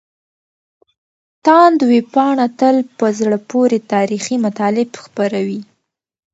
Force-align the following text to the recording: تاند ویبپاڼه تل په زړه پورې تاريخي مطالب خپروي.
تاند 1.45 1.79
ویبپاڼه 1.91 2.45
تل 2.59 2.75
په 2.97 3.07
زړه 3.19 3.37
پورې 3.49 3.77
تاريخي 3.93 4.35
مطالب 4.45 4.89
خپروي. 5.03 5.59